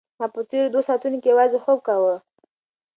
[0.19, 2.15] ما په تېرو دوو ساعتونو کې یوازې خوب کاوه.